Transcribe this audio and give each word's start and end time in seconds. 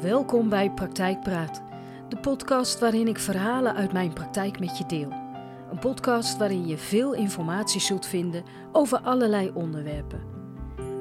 Welkom 0.00 0.48
bij 0.48 0.70
Praktijkpraat, 0.70 1.62
de 2.08 2.16
podcast 2.16 2.78
waarin 2.78 3.08
ik 3.08 3.18
verhalen 3.18 3.74
uit 3.74 3.92
mijn 3.92 4.12
praktijk 4.12 4.60
met 4.60 4.78
je 4.78 4.86
deel. 4.86 5.12
Een 5.70 5.78
podcast 5.78 6.36
waarin 6.36 6.66
je 6.66 6.78
veel 6.78 7.14
informatie 7.14 7.80
zult 7.80 8.06
vinden 8.06 8.44
over 8.72 9.00
allerlei 9.00 9.50
onderwerpen. 9.54 10.20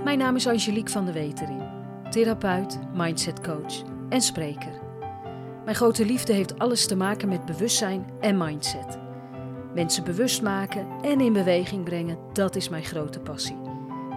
Mijn 0.04 0.18
naam 0.18 0.36
is 0.36 0.48
Angelique 0.48 0.92
van 0.92 1.06
der 1.06 1.14
Wetering, 1.14 1.62
therapeut, 2.10 2.80
mindsetcoach 2.94 3.84
en 4.10 4.22
spreker. 4.22 4.80
Mijn 5.64 5.76
grote 5.76 6.06
liefde 6.06 6.34
heeft 6.34 6.60
alles 6.60 6.88
te 6.88 6.96
maken 6.96 7.30
met 7.30 7.46
bewustzijn 7.46 8.10
en 8.20 8.38
mindset. 8.38 9.00
Mensen 9.74 10.04
bewust 10.04 10.42
maken 10.42 10.88
en 11.02 11.22
in 11.22 11.34
beweging 11.34 11.84
brengen, 11.84 12.18
dat 12.34 12.56
is 12.56 12.70
mijn 12.70 12.86
grote 12.86 13.20
passie. 13.20 13.69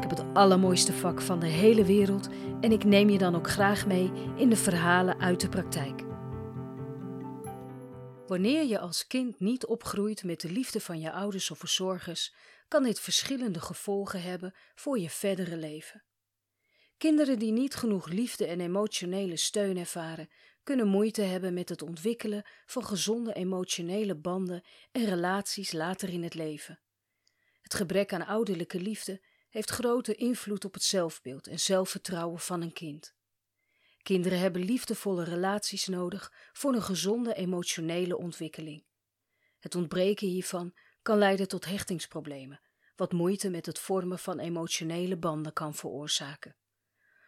Ik 0.03 0.11
heb 0.11 0.19
het 0.19 0.35
allermooiste 0.35 0.93
vak 0.93 1.21
van 1.21 1.41
de 1.41 1.47
hele 1.47 1.85
wereld 1.85 2.29
en 2.61 2.73
ik 2.73 2.85
neem 2.85 3.11
je 3.11 3.19
dan 3.19 3.35
ook 3.35 3.49
graag 3.49 3.87
mee 3.87 4.11
in 4.37 4.49
de 4.49 4.57
verhalen 4.57 5.21
uit 5.21 5.41
de 5.41 5.49
praktijk. 5.49 6.03
Wanneer 8.27 8.65
je 8.65 8.79
als 8.79 9.07
kind 9.07 9.41
niet 9.41 9.67
opgroeit 9.67 10.25
met 10.25 10.41
de 10.41 10.51
liefde 10.51 10.81
van 10.81 11.01
je 11.01 11.13
ouders 11.13 11.51
of 11.51 11.59
verzorgers, 11.59 12.35
kan 12.69 12.83
dit 12.83 13.01
verschillende 13.01 13.61
gevolgen 13.61 14.23
hebben 14.23 14.55
voor 14.75 14.99
je 14.99 15.11
verdere 15.11 15.57
leven. 15.57 16.05
Kinderen 16.97 17.39
die 17.39 17.53
niet 17.53 17.75
genoeg 17.75 18.09
liefde 18.09 18.47
en 18.47 18.61
emotionele 18.61 19.37
steun 19.37 19.77
ervaren, 19.77 20.31
kunnen 20.63 20.89
moeite 20.89 21.23
hebben 21.23 21.55
met 21.55 21.69
het 21.69 21.83
ontwikkelen 21.83 22.47
van 22.67 22.85
gezonde 22.85 23.33
emotionele 23.33 24.17
banden 24.17 24.65
en 24.93 25.05
relaties 25.05 25.73
later 25.73 26.09
in 26.09 26.23
het 26.23 26.35
leven. 26.35 26.81
Het 27.61 27.75
gebrek 27.75 28.13
aan 28.13 28.27
ouderlijke 28.27 28.81
liefde 28.81 29.21
heeft 29.53 29.71
grote 29.71 30.15
invloed 30.15 30.65
op 30.65 30.75
het 30.75 30.83
zelfbeeld 30.83 31.47
en 31.47 31.61
zelfvertrouwen 31.61 32.41
van 32.41 32.63
een 32.63 32.73
kind. 32.73 33.15
Kinderen 34.03 34.39
hebben 34.39 34.63
liefdevolle 34.63 35.25
relaties 35.25 35.87
nodig 35.87 36.33
voor 36.53 36.75
een 36.75 36.83
gezonde 36.83 37.35
emotionele 37.35 38.17
ontwikkeling. 38.17 38.85
Het 39.59 39.75
ontbreken 39.75 40.27
hiervan 40.27 40.75
kan 41.03 41.19
leiden 41.19 41.49
tot 41.49 41.65
hechtingsproblemen, 41.65 42.61
wat 42.97 43.13
moeite 43.13 43.51
met 43.51 43.67
het 43.67 43.79
vormen 43.79 44.19
van 44.19 44.39
emotionele 44.39 45.17
banden 45.17 45.53
kan 45.53 45.75
veroorzaken. 45.75 46.57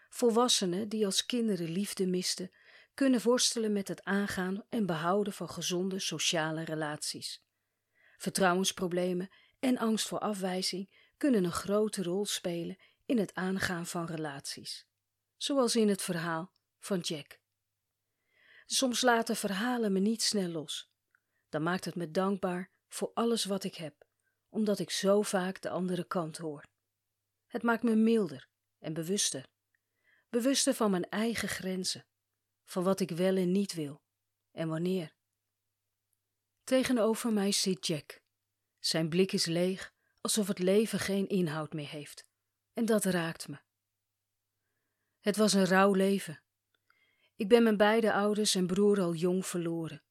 Volwassenen 0.09 0.89
die 0.89 1.05
als 1.05 1.27
kinderen 1.27 1.70
liefde 1.70 2.07
misten, 2.07 2.51
kunnen 2.95 3.23
worstelen 3.23 3.73
met 3.73 3.89
het 3.89 4.05
aangaan 4.05 4.65
en 4.69 4.87
behouden 4.87 5.33
van 5.33 5.48
gezonde 5.48 5.98
sociale 5.98 6.65
relaties. 6.65 7.45
Vertrouwensproblemen 8.17 9.29
en 9.61 9.79
angst 9.79 10.07
voor 10.07 10.19
afwijzing 10.19 11.04
kunnen 11.25 11.44
een 11.44 11.53
grote 11.53 12.03
rol 12.03 12.27
spelen 12.27 12.77
in 13.05 13.19
het 13.19 13.34
aangaan 13.34 13.86
van 13.86 14.06
relaties, 14.06 14.86
zoals 15.36 15.77
in 15.77 15.89
het 15.89 16.03
verhaal 16.03 16.53
van 16.78 16.98
Jack. 17.00 17.39
Soms 18.67 19.00
laten 19.00 19.36
verhalen 19.36 19.92
me 19.92 19.98
niet 19.98 20.22
snel 20.22 20.48
los. 20.48 20.91
Dan 21.48 21.62
maakt 21.62 21.84
het 21.84 21.95
me 21.95 22.11
dankbaar 22.11 22.70
voor 22.89 23.11
alles 23.14 23.45
wat 23.45 23.64
ik 23.64 23.75
heb, 23.75 24.06
omdat 24.48 24.78
ik 24.78 24.91
zo 24.91 25.22
vaak 25.22 25.61
de 25.61 25.70
andere 25.70 26.06
kant 26.06 26.36
hoor. 26.36 26.64
Het 27.47 27.62
maakt 27.62 27.83
me 27.83 27.95
milder 27.95 28.48
en 28.78 28.95
bewuster. 28.95 29.47
Bewuster 30.28 30.75
van 30.75 30.91
mijn 30.91 31.08
eigen 31.08 31.48
grenzen, 31.48 32.06
van 32.64 32.83
wat 32.83 33.00
ik 33.00 33.11
wel 33.11 33.36
en 33.36 33.52
niet 33.52 33.75
wil 33.75 34.02
en 34.50 34.69
wanneer. 34.69 35.14
Tegenover 36.64 37.33
mij 37.33 37.52
zit 37.52 37.86
Jack. 37.86 38.20
Zijn 38.78 39.08
blik 39.08 39.33
is 39.33 39.47
leeg 39.47 39.94
alsof 40.25 40.48
het 40.48 40.58
leven 40.58 40.98
geen 40.98 41.28
inhoud 41.28 41.72
meer 41.72 41.89
heeft. 41.89 42.27
En 42.72 42.84
dat 42.84 43.05
raakt 43.05 43.48
me. 43.48 43.58
Het 45.20 45.36
was 45.36 45.53
een 45.53 45.64
rauw 45.64 45.92
leven. 45.92 46.42
Ik 47.36 47.48
ben 47.48 47.62
mijn 47.62 47.77
beide 47.77 48.12
ouders 48.12 48.55
en 48.55 48.67
broer 48.67 49.00
al 49.00 49.14
jong 49.14 49.47
verloren. 49.47 50.02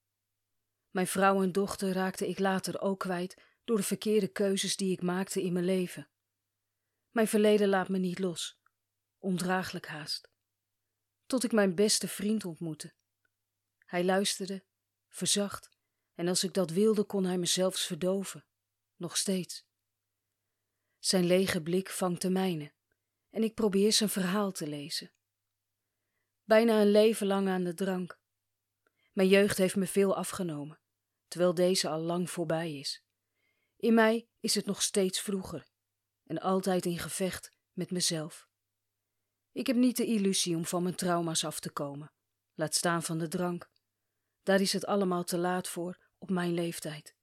Mijn 0.90 1.08
vrouw 1.08 1.42
en 1.42 1.52
dochter 1.52 1.92
raakte 1.94 2.28
ik 2.28 2.40
later 2.40 2.82
ook 2.82 3.00
kwijt 3.00 3.42
door 3.64 3.78
de 3.78 3.84
verkeerde 3.84 4.28
keuzes 4.28 4.76
die 4.76 4.92
ik 4.92 5.02
maakte 5.02 5.42
in 5.42 5.54
mijn 5.54 5.66
leven. 5.66 6.10
Mijn 7.10 7.28
verleden 7.28 7.68
laat 7.68 7.90
me 7.90 7.98
niet 7.98 8.20
los, 8.20 8.60
ondraaglijk 9.18 9.88
haast. 9.88 10.30
Tot 11.26 11.44
ik 11.44 11.52
mijn 11.52 11.76
beste 11.76 12.08
vriend 12.08 12.46
ontmoette. 12.46 12.94
Hij 13.86 14.04
luisterde, 14.04 14.64
verzacht, 15.10 15.70
en 16.16 16.28
als 16.28 16.44
ik 16.44 16.54
dat 16.54 16.70
wilde, 16.70 17.04
kon 17.04 17.24
hij 17.24 17.38
me 17.38 17.46
zelfs 17.46 17.86
verdoven. 17.86 18.46
Nog 18.96 19.18
steeds. 19.18 19.72
Zijn 21.04 21.26
lege 21.26 21.62
blik 21.62 21.90
vangt 21.90 22.22
de 22.22 22.30
mijne 22.30 22.74
en 23.30 23.44
ik 23.44 23.54
probeer 23.54 23.94
zijn 23.94 24.10
verhaal 24.10 24.52
te 24.52 24.68
lezen. 24.68 25.12
Bijna 26.44 26.82
een 26.82 26.92
leven 26.92 27.28
lang 27.28 27.50
aan 27.50 27.64
de 27.64 27.74
drank. 27.74 28.20
Mijn 29.12 29.28
jeugd 29.28 29.58
heeft 29.58 29.76
me 29.76 29.88
veel 29.88 30.16
afgenomen, 30.16 30.80
terwijl 31.28 31.54
deze 31.54 31.90
al 31.90 32.00
lang 32.00 32.30
voorbij 32.30 32.74
is. 32.74 33.04
In 33.78 33.94
mij 33.94 34.28
is 34.40 34.56
het 34.56 34.66
nog 34.66 34.82
steeds 34.82 35.20
vroeger 35.20 35.68
en 36.24 36.40
altijd 36.40 36.86
in 36.86 37.00
gevecht 37.00 37.52
met 37.72 37.92
mezelf. 37.92 38.48
Ik 39.52 39.68
heb 39.68 39.76
niet 39.76 39.98
de 39.98 40.06
illusie 40.06 40.56
om 40.56 40.66
van 40.66 40.84
mijn 40.84 40.96
trauma's 40.96 41.44
af 41.44 41.60
te 41.60 41.72
komen, 41.72 42.12
laat 42.54 42.76
staan 42.76 43.04
van 43.04 43.18
de 43.18 43.28
drank. 43.28 43.70
Daar 44.44 44.62
is 44.62 44.74
het 44.74 44.86
allemaal 44.86 45.24
te 45.24 45.38
laat 45.38 45.68
voor 45.68 45.98
op 46.18 46.30
mijn 46.30 46.54
leeftijd. 46.54 47.16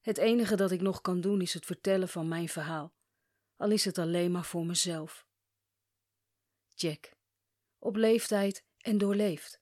Het 0.00 0.18
enige 0.18 0.56
dat 0.56 0.70
ik 0.70 0.80
nog 0.80 1.00
kan 1.00 1.20
doen 1.20 1.40
is 1.40 1.54
het 1.54 1.64
vertellen 1.64 2.08
van 2.08 2.28
mijn 2.28 2.48
verhaal 2.48 2.98
al 3.60 3.70
is 3.70 3.84
het 3.84 3.98
alleen 3.98 4.30
maar 4.30 4.44
voor 4.44 4.66
mezelf. 4.66 5.26
Jack, 6.74 7.12
op 7.78 7.96
leeftijd 7.96 8.64
en 8.78 8.98
doorleefd. 8.98 9.60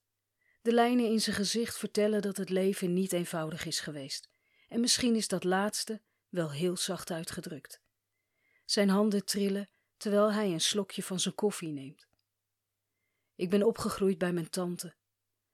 De 0.62 0.72
lijnen 0.72 1.06
in 1.06 1.20
zijn 1.20 1.36
gezicht 1.36 1.78
vertellen 1.78 2.22
dat 2.22 2.36
het 2.36 2.48
leven 2.48 2.92
niet 2.92 3.12
eenvoudig 3.12 3.64
is 3.64 3.81
geweest, 3.81 4.31
en 4.69 4.81
misschien 4.81 5.14
is 5.14 5.28
dat 5.28 5.44
laatste 5.44 6.03
wel 6.28 6.50
heel 6.50 6.76
zacht 6.76 7.10
uitgedrukt. 7.10 7.81
Zijn 8.64 8.88
handen 8.88 9.25
trillen 9.25 9.70
terwijl 9.97 10.32
hij 10.32 10.53
een 10.53 10.60
slokje 10.60 11.03
van 11.03 11.20
zijn 11.20 11.34
koffie 11.34 11.72
neemt. 11.72 12.09
Ik 13.34 13.50
ben 13.50 13.62
opgegroeid 13.62 14.19
bij 14.19 14.32
mijn 14.32 14.50
tante. 14.50 14.97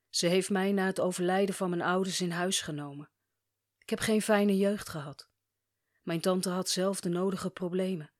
Ze 0.08 0.26
heeft 0.26 0.50
mij 0.50 0.72
na 0.72 0.86
het 0.86 1.00
overlijden 1.00 1.54
van 1.54 1.70
mijn 1.70 1.82
ouders 1.82 2.20
in 2.20 2.30
huis 2.30 2.60
genomen. 2.60 3.10
Ik 3.78 3.90
heb 3.90 3.98
geen 3.98 4.22
fijne 4.22 4.56
jeugd 4.56 4.88
gehad. 4.88 5.28
Mijn 6.02 6.20
tante 6.20 6.50
had 6.50 6.68
zelf 6.68 7.00
de 7.00 7.08
nodige 7.08 7.50
problemen 7.50 8.13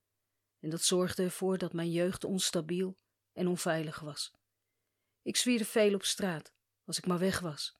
en 0.65 0.71
dat 0.71 0.83
zorgde 0.83 1.23
ervoor 1.23 1.59
dat 1.59 1.73
mijn 1.73 1.91
jeugd 1.91 2.25
onstabiel 2.25 2.99
en 3.33 3.47
onveilig 3.47 4.01
was. 4.01 4.33
Ik 5.23 5.37
zwierde 5.37 5.65
veel 5.65 5.95
op 5.95 6.05
straat, 6.05 6.53
als 6.85 6.99
ik 6.99 7.07
maar 7.07 7.19
weg 7.19 7.41
was. 7.41 7.79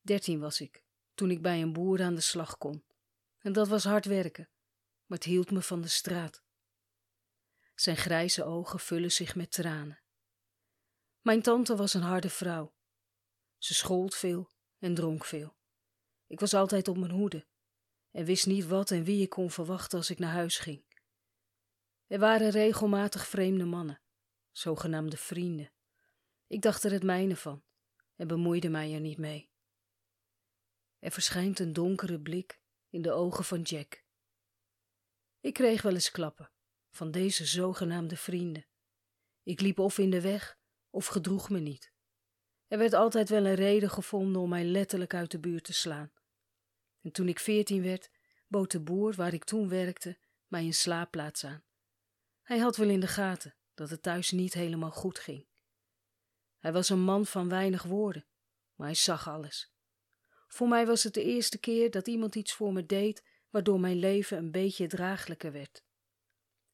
Dertien 0.00 0.40
was 0.40 0.60
ik, 0.60 0.82
toen 1.14 1.30
ik 1.30 1.42
bij 1.42 1.62
een 1.62 1.72
boer 1.72 2.02
aan 2.02 2.14
de 2.14 2.20
slag 2.20 2.58
kon. 2.58 2.84
En 3.38 3.52
dat 3.52 3.68
was 3.68 3.84
hard 3.84 4.04
werken, 4.04 4.50
maar 5.06 5.18
het 5.18 5.26
hield 5.26 5.50
me 5.50 5.62
van 5.62 5.80
de 5.80 5.88
straat. 5.88 6.42
Zijn 7.74 7.96
grijze 7.96 8.44
ogen 8.44 8.80
vullen 8.80 9.12
zich 9.12 9.34
met 9.34 9.50
tranen. 9.50 10.02
Mijn 11.20 11.42
tante 11.42 11.76
was 11.76 11.94
een 11.94 12.02
harde 12.02 12.30
vrouw. 12.30 12.74
Ze 13.56 13.74
schold 13.74 14.14
veel 14.14 14.52
en 14.78 14.94
dronk 14.94 15.24
veel. 15.24 15.56
Ik 16.26 16.40
was 16.40 16.54
altijd 16.54 16.88
op 16.88 16.96
mijn 16.96 17.12
hoede 17.12 17.46
en 18.10 18.24
wist 18.24 18.46
niet 18.46 18.66
wat 18.66 18.90
en 18.90 19.04
wie 19.04 19.22
ik 19.22 19.28
kon 19.28 19.50
verwachten 19.50 19.98
als 19.98 20.10
ik 20.10 20.18
naar 20.18 20.32
huis 20.32 20.58
ging. 20.58 20.87
Er 22.08 22.18
waren 22.18 22.50
regelmatig 22.50 23.26
vreemde 23.26 23.64
mannen, 23.64 24.00
zogenaamde 24.50 25.16
vrienden. 25.16 25.72
Ik 26.46 26.62
dacht 26.62 26.84
er 26.84 26.92
het 26.92 27.02
mijne 27.02 27.36
van 27.36 27.64
en 28.16 28.26
bemoeide 28.26 28.68
mij 28.68 28.94
er 28.94 29.00
niet 29.00 29.18
mee. 29.18 29.50
Er 30.98 31.10
verschijnt 31.10 31.58
een 31.58 31.72
donkere 31.72 32.20
blik 32.20 32.60
in 32.88 33.02
de 33.02 33.12
ogen 33.12 33.44
van 33.44 33.62
Jack. 33.62 34.04
Ik 35.40 35.54
kreeg 35.54 35.82
wel 35.82 35.94
eens 35.94 36.10
klappen 36.10 36.50
van 36.90 37.10
deze 37.10 37.46
zogenaamde 37.46 38.16
vrienden. 38.16 38.66
Ik 39.42 39.60
liep 39.60 39.78
of 39.78 39.98
in 39.98 40.10
de 40.10 40.20
weg 40.20 40.58
of 40.90 41.06
gedroeg 41.06 41.50
me 41.50 41.58
niet. 41.58 41.92
Er 42.66 42.78
werd 42.78 42.92
altijd 42.92 43.28
wel 43.28 43.46
een 43.46 43.54
reden 43.54 43.90
gevonden 43.90 44.42
om 44.42 44.48
mij 44.48 44.64
letterlijk 44.64 45.14
uit 45.14 45.30
de 45.30 45.38
buurt 45.38 45.64
te 45.64 45.72
slaan. 45.72 46.12
En 47.00 47.12
toen 47.12 47.28
ik 47.28 47.38
veertien 47.38 47.82
werd, 47.82 48.10
bood 48.46 48.70
de 48.70 48.80
boer 48.80 49.14
waar 49.14 49.32
ik 49.32 49.44
toen 49.44 49.68
werkte 49.68 50.18
mij 50.46 50.64
een 50.64 50.74
slaapplaats 50.74 51.44
aan. 51.44 51.66
Hij 52.48 52.58
had 52.58 52.76
wel 52.76 52.88
in 52.88 53.00
de 53.00 53.06
gaten 53.06 53.54
dat 53.74 53.90
het 53.90 54.02
thuis 54.02 54.30
niet 54.30 54.54
helemaal 54.54 54.90
goed 54.90 55.18
ging. 55.18 55.46
Hij 56.58 56.72
was 56.72 56.88
een 56.88 57.00
man 57.00 57.26
van 57.26 57.48
weinig 57.48 57.82
woorden, 57.82 58.26
maar 58.74 58.86
hij 58.86 58.96
zag 58.96 59.28
alles. 59.28 59.72
Voor 60.46 60.68
mij 60.68 60.86
was 60.86 61.02
het 61.02 61.14
de 61.14 61.22
eerste 61.22 61.58
keer 61.58 61.90
dat 61.90 62.06
iemand 62.06 62.34
iets 62.34 62.52
voor 62.52 62.72
me 62.72 62.86
deed 62.86 63.24
waardoor 63.50 63.80
mijn 63.80 63.96
leven 63.96 64.38
een 64.38 64.50
beetje 64.50 64.86
draaglijker 64.86 65.52
werd. 65.52 65.84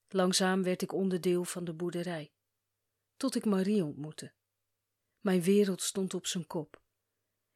Langzaam 0.08 0.62
werd 0.62 0.82
ik 0.82 0.92
onderdeel 0.92 1.44
van 1.44 1.64
de 1.64 1.74
boerderij, 1.74 2.32
tot 3.16 3.34
ik 3.34 3.44
Marie 3.44 3.84
ontmoette. 3.84 4.32
Mijn 5.20 5.42
wereld 5.42 5.82
stond 5.82 6.14
op 6.14 6.26
zijn 6.26 6.46
kop. 6.46 6.82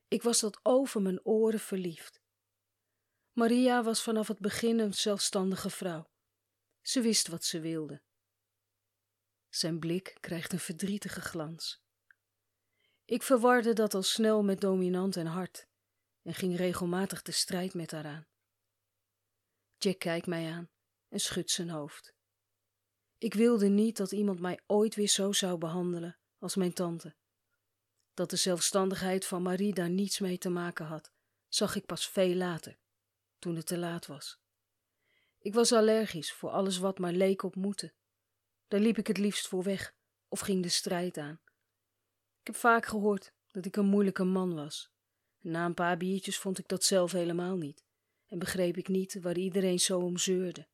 Ik 0.09 0.23
was 0.23 0.39
tot 0.39 0.61
over 0.63 1.03
mijn 1.03 1.25
oren 1.25 1.61
verliefd. 1.61 2.21
Maria 3.33 3.83
was 3.83 4.03
vanaf 4.03 4.29
het 4.29 4.39
begin 4.39 4.79
een 4.79 4.95
zelfstandige 4.95 5.71
vrouw. 5.71 6.11
Ze 6.81 7.01
wist 7.01 7.29
wat 7.29 7.45
ze 7.45 7.61
wilde. 7.61 8.07
Zijn 9.49 9.79
blik 9.79 10.17
krijgt 10.21 10.53
een 10.53 10.59
verdrietige 10.59 11.21
glans. 11.21 11.83
Ik 13.05 13.23
verwarde 13.23 13.73
dat 13.73 13.95
al 13.95 14.03
snel 14.03 14.43
met 14.43 14.61
dominant 14.61 15.17
en 15.17 15.27
hard 15.27 15.67
en 16.23 16.35
ging 16.35 16.57
regelmatig 16.57 17.23
de 17.23 17.33
strijd 17.33 17.75
met 17.75 17.91
haar 17.91 18.07
aan. 18.07 18.27
Jack 19.79 19.99
kijkt 19.99 20.27
mij 20.27 20.53
aan 20.53 20.71
en 21.09 21.21
schudt 21.21 21.51
zijn 21.51 21.71
hoofd. 21.71 22.15
Ik 23.19 23.35
wilde 23.35 23.69
niet 23.69 23.97
dat 23.97 24.13
iemand 24.13 24.41
mij 24.41 24.61
ooit 24.67 24.95
weer 24.95 25.09
zo 25.09 25.33
zou 25.33 25.59
behandelen 25.59 26.19
als 26.39 26.57
mijn 26.57 26.73
tante. 26.73 27.17
Dat 28.15 28.31
de 28.31 28.37
zelfstandigheid 28.37 29.27
van 29.27 29.43
Marie 29.43 29.75
daar 29.75 29.91
niets 29.91 30.19
mee 30.19 30.39
te 30.39 30.49
maken 30.49 30.87
had, 30.87 31.13
zag 31.49 31.77
ik 31.77 31.87
pas 31.87 32.09
veel 32.09 32.35
later, 32.35 32.79
toen 33.39 33.57
het 33.57 33.67
te 33.67 33.79
laat 33.79 34.07
was. 34.07 34.41
Ik 35.39 35.55
was 35.55 35.73
allergisch 35.73 36.33
voor 36.33 36.51
alles 36.51 36.79
wat 36.79 36.99
maar 36.99 37.13
leek 37.13 37.43
op 37.43 37.55
moeten. 37.55 37.95
Daar 38.69 38.81
liep 38.81 38.99
ik 38.99 39.07
het 39.07 39.19
liefst 39.19 39.49
voor 39.49 39.63
weg 39.63 39.95
of 40.29 40.41
ging 40.41 40.63
de 40.63 40.69
strijd 40.69 41.17
aan. 41.17 41.41
Ik 42.41 42.47
heb 42.47 42.57
vaak 42.57 42.87
gehoord 42.87 43.33
dat 43.51 43.65
ik 43.65 43.77
een 43.77 43.87
moeilijke 43.87 44.25
man 44.25 44.55
was. 44.55 44.91
na 45.39 45.65
een 45.65 45.75
paar 45.75 45.97
biertjes 45.97 46.39
vond 46.39 46.59
ik 46.59 46.69
dat 46.69 46.85
zelf 46.85 47.13
helemaal 47.13 47.57
niet 47.57 47.85
en 48.27 48.39
begreep 48.39 48.77
ik 48.77 48.89
niet 48.89 49.21
waar 49.21 49.37
iedereen 49.37 49.79
zo 49.79 50.01
om 50.01 50.17
zeurde. 50.17 50.69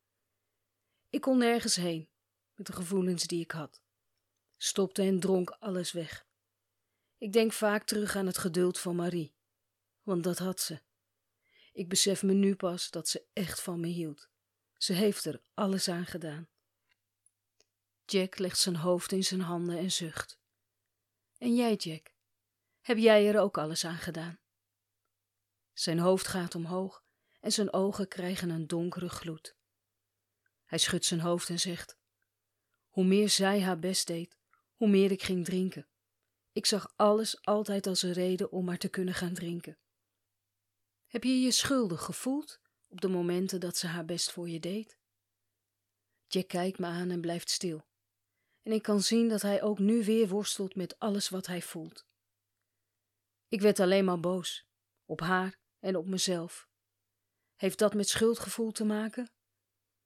Ik 1.11 1.21
kon 1.21 1.39
nergens 1.39 1.77
heen 1.77 2.09
met 2.55 2.67
de 2.67 2.73
gevoelens 2.73 3.27
die 3.27 3.41
ik 3.41 3.51
had, 3.51 3.83
stopte 4.57 5.03
en 5.03 5.21
dronk 5.21 5.51
alles 5.51 5.93
weg. 5.93 6.27
Ik 7.19 7.33
denk 7.33 7.53
vaak 7.53 7.85
terug 7.85 8.17
aan 8.17 8.27
het 8.27 8.39
geduld 8.39 8.79
van 8.79 8.97
Marie, 8.97 9.35
want 10.03 10.25
dat 10.25 10.39
had 10.39 10.61
ze. 10.61 10.81
Ik 11.73 11.89
besef 11.89 12.23
me 12.23 12.33
nu 12.33 12.57
pas 12.57 12.91
dat 12.91 13.09
ze 13.09 13.25
echt 13.33 13.61
van 13.61 13.81
me 13.81 13.87
hield. 13.87 14.29
Ze 14.77 14.93
heeft 14.93 15.25
er 15.25 15.43
alles 15.55 15.89
aan 15.89 16.07
gedaan. 16.07 16.49
Jack 18.07 18.39
legt 18.39 18.59
zijn 18.59 18.77
hoofd 18.77 19.13
in 19.13 19.25
zijn 19.25 19.41
handen 19.41 19.79
en 19.79 19.93
zucht. 19.93 20.39
En 21.39 21.55
jij, 21.55 21.75
Jack, 21.75 22.13
heb 22.81 22.97
jij 22.97 23.29
er 23.29 23.41
ook 23.41 23.59
alles 23.59 23.85
aan 23.85 23.99
gedaan? 23.99 24.39
Zijn 25.73 25.99
hoofd 25.99 26.27
gaat 26.27 26.55
omhoog 26.55 27.05
en 27.41 27.53
zijn 27.53 27.73
ogen 27.73 28.09
krijgen 28.09 28.51
een 28.51 28.67
donkere 28.67 29.09
gloed. 29.09 29.57
Hij 30.65 30.79
schudt 30.79 31.05
zijn 31.05 31.21
hoofd 31.21 31.49
en 31.49 31.61
zegt: 31.61 31.97
Hoe 32.89 33.05
meer 33.05 33.29
zij 33.29 33.61
haar 33.61 33.79
best 33.79 34.07
deed, 34.07 34.37
hoe 34.75 34.89
meer 34.89 35.11
ik 35.11 35.23
ging 35.23 35.45
drinken. 35.45 35.89
Ik 36.53 36.67
zag 36.67 36.93
alles 36.97 37.45
altijd 37.45 37.87
als 37.87 38.03
een 38.03 38.13
reden 38.13 38.51
om 38.51 38.65
maar 38.65 38.79
te 38.79 38.89
kunnen 38.89 39.15
gaan 39.15 39.35
drinken. 39.35 39.79
Heb 41.07 41.25
je 41.25 41.41
je 41.41 41.51
schuldig 41.51 42.03
gevoeld 42.03 42.61
op 42.89 43.01
de 43.01 43.09
momenten 43.09 43.61
dat 43.61 43.77
ze 43.77 43.87
haar 43.87 44.05
best 44.05 44.31
voor 44.31 44.49
je 44.49 44.61
deed? 44.61 44.99
Jack 46.27 46.49
kijkt 46.49 46.79
me 46.79 46.87
aan 46.87 47.11
en 47.11 47.21
blijft 47.21 47.51
stil. 47.51 47.87
En 48.65 48.73
ik 48.73 48.83
kan 48.83 49.01
zien 49.01 49.29
dat 49.29 49.43
hij 49.43 49.63
ook 49.63 49.79
nu 49.79 50.05
weer 50.05 50.29
worstelt 50.29 50.75
met 50.75 50.99
alles 50.99 51.29
wat 51.29 51.47
hij 51.47 51.63
voelt. 51.63 52.07
Ik 53.49 53.61
werd 53.61 53.81
alleen 53.81 54.05
maar 54.05 54.21
boos, 54.21 54.67
op 55.05 55.21
haar 55.21 55.59
en 55.79 55.97
op 55.97 56.07
mezelf. 56.07 56.69
Heeft 57.55 57.79
dat 57.79 57.95
met 57.95 58.09
schuldgevoel 58.09 58.73
te 58.73 58.85
maken? 58.85 59.31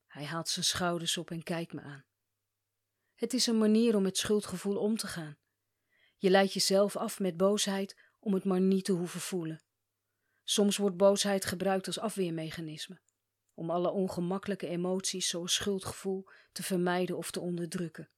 Hij 0.07 0.25
haalt 0.25 0.49
zijn 0.49 0.65
schouders 0.65 1.17
op 1.17 1.31
en 1.31 1.43
kijkt 1.43 1.73
me 1.73 1.81
aan. 1.81 2.05
Het 3.15 3.33
is 3.33 3.47
een 3.47 3.59
manier 3.59 3.97
om 3.97 4.03
met 4.03 4.17
schuldgevoel 4.17 4.77
om 4.77 4.97
te 4.97 5.07
gaan. 5.07 5.39
Je 6.17 6.31
leidt 6.31 6.53
jezelf 6.53 6.97
af 6.97 7.19
met 7.21 7.37
boosheid 7.37 7.97
om 8.19 8.35
het 8.35 8.45
maar 8.45 8.61
niet 8.61 8.85
te 8.85 8.93
hoeven 8.93 9.21
voelen. 9.21 9.65
Soms 10.43 10.77
wordt 10.77 10.97
boosheid 10.97 11.45
gebruikt 11.45 11.87
als 11.87 11.99
afweermechanisme, 11.99 13.01
om 13.55 13.71
alle 13.71 13.91
ongemakkelijke 13.91 14.67
emoties 14.67 15.29
zoals 15.29 15.55
schuldgevoel 15.55 16.29
te 16.53 16.63
vermijden 16.63 17.17
of 17.17 17.31
te 17.31 17.41
onderdrukken. 17.41 18.11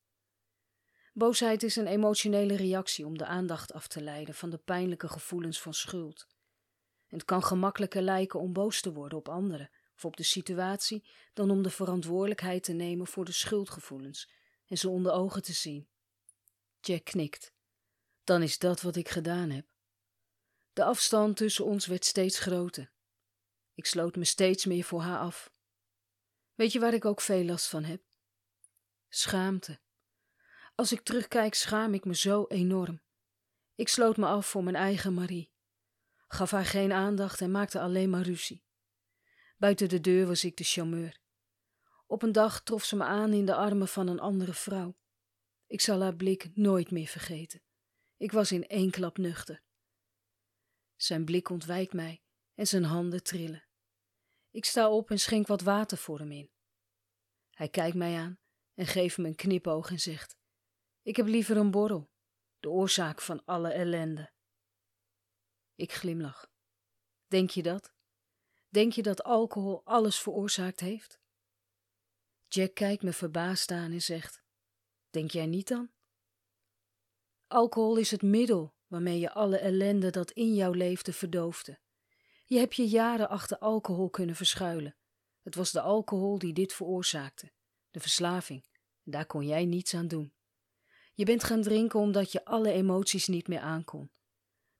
Boosheid 1.13 1.63
is 1.63 1.77
een 1.77 1.87
emotionele 1.87 2.57
reactie 2.57 3.07
om 3.07 3.19
de 3.19 3.27
aandacht 3.27 3.73
af 3.73 3.89
te 3.89 4.03
leiden 4.03 4.35
van 4.35 4.51
de 4.51 4.59
pijnlijke 4.59 5.09
gevoelens 5.09 5.61
van 5.61 5.75
schuld. 5.75 6.27
Het 7.07 7.25
kan 7.25 7.45
gemakkelijker 7.45 8.03
lijken 8.03 8.41
om 8.41 8.53
boos 8.53 8.81
te 8.81 8.93
worden 8.93 9.19
op 9.19 9.29
anderen 9.29 9.71
of 9.95 10.05
op 10.05 10.17
de 10.17 10.23
situatie 10.23 11.05
dan 11.33 11.51
om 11.51 11.63
de 11.63 11.71
verantwoordelijkheid 11.71 12.63
te 12.63 12.73
nemen 12.73 13.07
voor 13.07 13.25
de 13.25 13.33
schuldgevoelens 13.33 14.31
en 14.67 14.79
ze 14.79 14.89
onder 14.89 15.13
ogen 15.13 15.43
te 15.43 15.53
zien. 15.53 15.89
Jack 16.81 17.05
knikt. 17.05 17.53
Dan 18.25 18.43
is 18.43 18.59
dat 18.59 18.81
wat 18.81 18.97
ik 18.97 19.09
gedaan 19.09 19.51
heb. 19.51 19.67
De 20.73 20.85
afstand 20.85 21.37
tussen 21.37 21.65
ons 21.65 21.87
werd 21.87 22.05
steeds 22.05 22.39
groter. 22.39 22.93
Ik 23.75 23.87
sloot 23.87 24.17
me 24.17 24.25
steeds 24.25 24.65
meer 24.65 24.85
voor 24.85 25.01
haar 25.01 25.19
af. 25.19 25.53
Weet 26.55 26.73
je 26.73 26.81
waar 26.81 26.95
ik 26.95 27.05
ook 27.05 27.21
veel 27.21 27.45
last 27.45 27.67
van 27.67 27.85
heb? 27.85 28.03
Schaamte. 29.09 29.81
Als 30.81 30.93
ik 30.93 31.01
terugkijk, 31.01 31.55
schaam 31.55 31.95
ik 31.95 32.05
me 32.05 32.15
zo 32.15 32.45
enorm. 32.49 33.01
Ik 33.75 33.89
sloot 33.89 34.17
me 34.17 34.27
af 34.27 34.47
voor 34.47 34.65
mijn 34.65 34.77
eigen 34.77 35.15
Marie, 35.15 35.53
gaf 36.29 36.51
haar 36.51 36.65
geen 36.65 36.93
aandacht 36.93 37.41
en 37.41 37.51
maakte 37.51 37.81
alleen 37.81 38.11
maar 38.11 38.23
ruzie. 38.23 38.65
Buiten 39.57 39.89
de 39.89 40.01
deur 40.01 40.27
was 40.27 40.45
ik 40.45 40.57
de 40.57 40.65
charmeur. 40.65 41.21
Op 42.07 42.23
een 42.23 42.33
dag 42.33 42.63
trof 42.63 42.85
ze 42.85 42.97
me 42.97 43.05
aan 43.05 43.33
in 43.33 43.45
de 43.45 43.55
armen 43.55 43.89
van 43.89 44.09
een 44.09 44.21
andere 44.21 44.55
vrouw. 44.55 44.97
Ik 45.67 45.81
zal 45.81 46.01
haar 46.01 46.17
blik 46.17 46.51
nooit 46.55 46.91
meer 46.91 47.09
vergeten. 47.09 47.63
Ik 48.17 48.33
was 48.33 48.53
in 48.53 48.67
één 48.67 48.91
klap 48.91 49.19
nuchter. 49.19 49.63
Zijn 50.97 51.25
blik 51.25 51.49
ontwijkt 51.49 51.93
mij 51.93 52.23
en 52.55 52.67
zijn 52.67 52.85
handen 52.85 53.23
trillen. 53.23 53.65
Ik 54.51 54.65
sta 54.65 54.91
op 54.91 55.11
en 55.11 55.21
schenk 55.21 55.47
wat 55.47 55.61
water 55.61 55.99
voor 55.99 56.19
hem 56.19 56.33
in. 56.33 56.51
Hij 57.51 57.69
kijkt 57.69 57.97
mij 57.97 58.17
aan 58.17 58.39
en 58.75 58.87
geeft 58.87 59.19
me 59.19 59.29
een 59.29 59.35
knipoog 59.35 59.91
en 59.91 60.01
zegt: 60.01 60.39
Ik 61.03 61.17
heb 61.17 61.27
liever 61.27 61.57
een 61.57 61.71
borrel, 61.71 62.11
de 62.61 62.71
oorzaak 62.71 63.21
van 63.21 63.45
alle 63.45 63.71
ellende. 63.71 64.33
Ik 65.75 65.93
glimlach. 65.93 66.51
Denk 67.27 67.51
je 67.51 67.63
dat? 67.63 67.93
Denk 68.69 68.93
je 68.93 69.03
dat 69.03 69.23
alcohol 69.23 69.85
alles 69.85 70.19
veroorzaakt 70.19 70.81
heeft? 70.81 71.21
Jack 72.49 72.75
kijkt 72.75 73.03
me 73.03 73.13
verbaasd 73.13 73.71
aan 73.71 73.93
en 73.93 74.03
zegt: 74.03 74.43
Denk 75.11 75.31
jij 75.31 75.47
niet 75.47 75.69
dan? 75.69 75.91
Alcohol 77.47 77.97
is 77.97 78.11
het 78.11 78.23
middel 78.23 78.75
waarmee 78.87 79.19
je 79.19 79.33
alle 79.33 79.59
ellende 79.59 80.11
dat 80.11 80.31
in 80.31 80.55
jou 80.55 80.77
leefde 80.77 81.13
verdoofde. 81.13 81.79
Je 82.45 82.59
hebt 82.59 82.75
je 82.77 82.89
jaren 82.89 83.29
achter 83.29 83.59
alcohol 83.59 84.11
kunnen 84.11 84.37
verschuilen. 84.37 84.97
Het 85.43 85.55
was 85.55 85.71
de 85.71 85.81
alcohol 85.81 86.39
die 86.39 86.53
dit 86.53 86.73
veroorzaakte, 86.73 87.53
de 87.91 88.01
verslaving. 88.01 88.65
Daar 89.03 89.27
kon 89.27 89.47
jij 89.47 89.65
niets 89.65 89.95
aan 89.95 90.09
doen. 90.09 90.33
Je 91.21 91.27
bent 91.27 91.45
gaan 91.45 91.63
drinken 91.63 92.01
omdat 92.01 92.33
je 92.33 92.45
alle 92.45 92.73
emoties 92.73 93.27
niet 93.27 93.49
meer 93.49 93.61
aankon. 93.61 94.11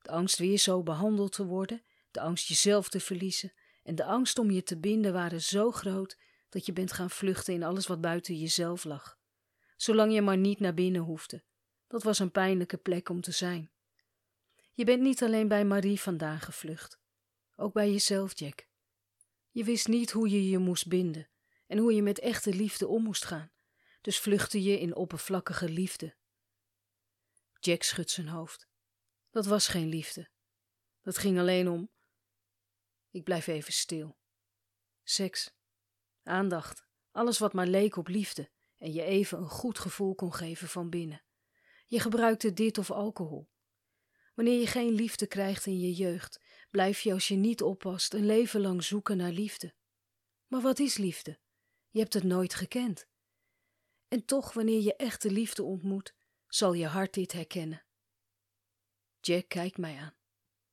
De 0.01 0.09
angst 0.09 0.37
weer 0.37 0.57
zo 0.57 0.83
behandeld 0.83 1.31
te 1.31 1.45
worden, 1.45 1.83
de 2.11 2.19
angst 2.19 2.47
jezelf 2.47 2.89
te 2.89 2.99
verliezen 2.99 3.53
en 3.83 3.95
de 3.95 4.03
angst 4.03 4.39
om 4.39 4.51
je 4.51 4.63
te 4.63 4.77
binden 4.77 5.13
waren 5.13 5.41
zo 5.41 5.71
groot 5.71 6.17
dat 6.49 6.65
je 6.65 6.73
bent 6.73 6.91
gaan 6.91 7.09
vluchten 7.09 7.53
in 7.53 7.63
alles 7.63 7.87
wat 7.87 8.01
buiten 8.01 8.39
jezelf 8.39 8.83
lag. 8.83 9.19
Zolang 9.77 10.13
je 10.13 10.21
maar 10.21 10.37
niet 10.37 10.59
naar 10.59 10.73
binnen 10.73 11.01
hoefde. 11.01 11.43
Dat 11.87 12.03
was 12.03 12.19
een 12.19 12.31
pijnlijke 12.31 12.77
plek 12.77 13.09
om 13.09 13.21
te 13.21 13.31
zijn. 13.31 13.71
Je 14.71 14.83
bent 14.83 15.01
niet 15.01 15.23
alleen 15.23 15.47
bij 15.47 15.65
Marie 15.65 16.01
vandaan 16.01 16.39
gevlucht, 16.39 16.99
ook 17.55 17.73
bij 17.73 17.91
jezelf, 17.91 18.39
Jack. 18.39 18.67
Je 19.51 19.63
wist 19.63 19.87
niet 19.87 20.11
hoe 20.11 20.29
je 20.29 20.49
je 20.49 20.57
moest 20.57 20.87
binden 20.87 21.29
en 21.67 21.77
hoe 21.77 21.93
je 21.93 22.01
met 22.01 22.19
echte 22.19 22.53
liefde 22.53 22.87
om 22.87 23.03
moest 23.03 23.25
gaan, 23.25 23.51
dus 24.01 24.19
vluchtte 24.19 24.63
je 24.63 24.79
in 24.79 24.95
oppervlakkige 24.95 25.69
liefde. 25.69 26.19
Jack 27.63 27.83
schudt 27.83 28.09
zijn 28.09 28.27
hoofd. 28.27 28.67
Dat 29.29 29.45
was 29.45 29.67
geen 29.67 29.87
liefde. 29.87 30.29
Dat 31.01 31.17
ging 31.17 31.39
alleen 31.39 31.67
om. 31.69 31.91
Ik 33.09 33.23
blijf 33.23 33.47
even 33.47 33.73
stil. 33.73 34.17
Seks, 35.03 35.53
aandacht, 36.23 36.85
alles 37.11 37.37
wat 37.37 37.53
maar 37.53 37.67
leek 37.67 37.95
op 37.95 38.07
liefde 38.07 38.51
en 38.77 38.93
je 38.93 39.03
even 39.03 39.37
een 39.37 39.49
goed 39.49 39.79
gevoel 39.79 40.15
kon 40.15 40.33
geven 40.33 40.67
van 40.67 40.89
binnen. 40.89 41.23
Je 41.87 41.99
gebruikte 41.99 42.53
dit 42.53 42.77
of 42.77 42.91
alcohol. 42.91 43.49
Wanneer 44.33 44.59
je 44.59 44.67
geen 44.67 44.91
liefde 44.91 45.27
krijgt 45.27 45.65
in 45.65 45.79
je 45.79 45.93
jeugd, 45.93 46.41
blijf 46.69 46.99
je 46.99 47.13
als 47.13 47.27
je 47.27 47.35
niet 47.35 47.61
oppast 47.61 48.13
een 48.13 48.25
leven 48.25 48.61
lang 48.61 48.83
zoeken 48.83 49.17
naar 49.17 49.31
liefde. 49.31 49.73
Maar 50.47 50.61
wat 50.61 50.79
is 50.79 50.97
liefde? 50.97 51.39
Je 51.89 51.99
hebt 51.99 52.13
het 52.13 52.23
nooit 52.23 52.53
gekend. 52.53 53.07
En 54.07 54.25
toch, 54.25 54.53
wanneer 54.53 54.81
je 54.81 54.95
echte 54.95 55.31
liefde 55.31 55.63
ontmoet, 55.63 56.13
zal 56.53 56.73
je 56.73 56.87
hart 56.87 57.13
dit 57.13 57.31
herkennen. 57.31 57.83
Jack 59.19 59.47
kijkt 59.47 59.77
mij 59.77 59.97
aan. 59.97 60.15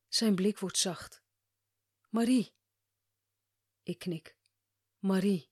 Zijn 0.08 0.34
blik 0.34 0.58
wordt 0.58 0.78
zacht. 0.78 1.22
Marie. 2.08 2.54
Ik 3.82 3.98
knik. 3.98 4.36
Marie. 4.98 5.50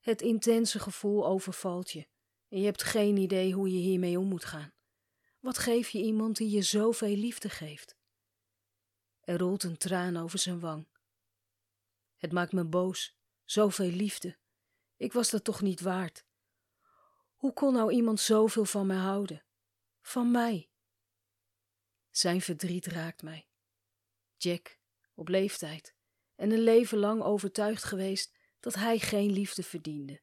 Het 0.00 0.22
intense 0.22 0.78
gevoel 0.78 1.26
overvalt 1.26 1.90
je 1.90 2.06
en 2.48 2.58
je 2.58 2.64
hebt 2.64 2.82
geen 2.82 3.16
idee 3.16 3.52
hoe 3.52 3.72
je 3.72 3.78
hiermee 3.78 4.18
om 4.18 4.28
moet 4.28 4.44
gaan. 4.44 4.74
Wat 5.40 5.58
geef 5.58 5.88
je 5.88 5.98
iemand 5.98 6.36
die 6.36 6.50
je 6.50 6.62
zoveel 6.62 7.16
liefde 7.16 7.48
geeft? 7.48 7.96
Er 9.20 9.38
rolt 9.38 9.62
een 9.62 9.76
traan 9.76 10.16
over 10.16 10.38
zijn 10.38 10.60
wang. 10.60 10.88
Het 12.16 12.32
maakt 12.32 12.52
me 12.52 12.64
boos, 12.64 13.16
zoveel 13.44 13.90
liefde. 13.90 14.38
Ik 14.96 15.12
was 15.12 15.30
dat 15.30 15.44
toch 15.44 15.60
niet 15.60 15.80
waard. 15.80 16.24
Hoe 17.34 17.52
kon 17.52 17.72
nou 17.72 17.92
iemand 17.92 18.20
zoveel 18.20 18.64
van 18.64 18.86
mij 18.86 18.96
houden? 18.96 19.45
Van 20.06 20.30
mij? 20.30 20.70
Zijn 22.10 22.40
verdriet 22.40 22.86
raakt 22.86 23.22
mij. 23.22 23.48
Jack, 24.36 24.78
op 25.14 25.28
leeftijd, 25.28 25.94
en 26.34 26.50
een 26.50 26.62
leven 26.62 26.98
lang 26.98 27.22
overtuigd 27.22 27.84
geweest 27.84 28.34
dat 28.60 28.74
hij 28.74 28.98
geen 28.98 29.30
liefde 29.30 29.62
verdiende. 29.62 30.22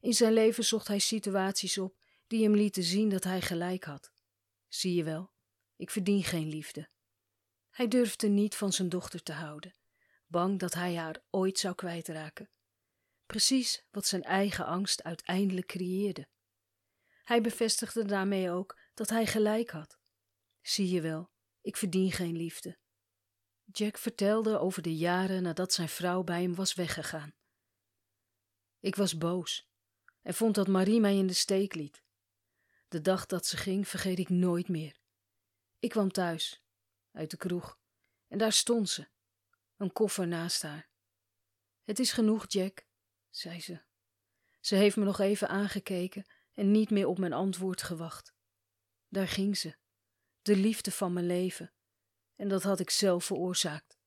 In 0.00 0.12
zijn 0.12 0.32
leven 0.32 0.64
zocht 0.64 0.88
hij 0.88 0.98
situaties 0.98 1.78
op 1.78 1.96
die 2.26 2.42
hem 2.42 2.54
lieten 2.54 2.82
zien 2.82 3.08
dat 3.08 3.24
hij 3.24 3.40
gelijk 3.40 3.84
had. 3.84 4.12
Zie 4.68 4.94
je 4.94 5.04
wel, 5.04 5.32
ik 5.76 5.90
verdien 5.90 6.24
geen 6.24 6.48
liefde. 6.48 6.88
Hij 7.70 7.88
durfde 7.88 8.28
niet 8.28 8.54
van 8.54 8.72
zijn 8.72 8.88
dochter 8.88 9.22
te 9.22 9.32
houden, 9.32 9.76
bang 10.26 10.58
dat 10.58 10.74
hij 10.74 10.94
haar 10.94 11.24
ooit 11.30 11.58
zou 11.58 11.74
kwijtraken. 11.74 12.50
Precies 13.26 13.86
wat 13.90 14.06
zijn 14.06 14.22
eigen 14.22 14.66
angst 14.66 15.02
uiteindelijk 15.02 15.66
creëerde. 15.66 16.28
Hij 17.24 17.40
bevestigde 17.40 18.04
daarmee 18.04 18.50
ook 18.50 18.80
dat 19.02 19.10
hij 19.10 19.26
gelijk 19.26 19.70
had. 19.70 19.98
Zie 20.60 20.90
je 20.90 21.00
wel, 21.00 21.30
ik 21.60 21.76
verdien 21.76 22.12
geen 22.12 22.36
liefde. 22.36 22.78
Jack 23.64 23.98
vertelde 23.98 24.58
over 24.58 24.82
de 24.82 24.96
jaren 24.96 25.42
nadat 25.42 25.72
zijn 25.72 25.88
vrouw 25.88 26.22
bij 26.22 26.42
hem 26.42 26.54
was 26.54 26.74
weggegaan. 26.74 27.34
Ik 28.80 28.96
was 28.96 29.18
boos 29.18 29.70
en 30.22 30.34
vond 30.34 30.54
dat 30.54 30.68
Marie 30.68 31.00
mij 31.00 31.16
in 31.16 31.26
de 31.26 31.32
steek 31.32 31.74
liet. 31.74 32.02
De 32.88 33.00
dag 33.00 33.26
dat 33.26 33.46
ze 33.46 33.56
ging 33.56 33.88
vergeet 33.88 34.18
ik 34.18 34.28
nooit 34.28 34.68
meer. 34.68 34.96
Ik 35.78 35.90
kwam 35.90 36.12
thuis, 36.12 36.62
uit 37.12 37.30
de 37.30 37.36
kroeg, 37.36 37.78
en 38.28 38.38
daar 38.38 38.52
stond 38.52 38.90
ze, 38.90 39.08
een 39.76 39.92
koffer 39.92 40.28
naast 40.28 40.62
haar. 40.62 40.88
Het 41.82 41.98
is 41.98 42.12
genoeg, 42.12 42.44
Jack, 42.48 42.86
zei 43.30 43.60
ze. 43.60 43.82
Ze 44.60 44.74
heeft 44.74 44.96
me 44.96 45.04
nog 45.04 45.18
even 45.18 45.48
aangekeken 45.48 46.26
en 46.52 46.70
niet 46.70 46.90
meer 46.90 47.06
op 47.06 47.18
mijn 47.18 47.32
antwoord 47.32 47.82
gewacht. 47.82 48.40
Daar 49.12 49.28
ging 49.28 49.56
ze, 49.56 49.76
de 50.42 50.56
liefde 50.56 50.90
van 50.90 51.12
mijn 51.12 51.26
leven, 51.26 51.72
en 52.36 52.48
dat 52.48 52.62
had 52.62 52.80
ik 52.80 52.90
zelf 52.90 53.24
veroorzaakt. 53.24 53.98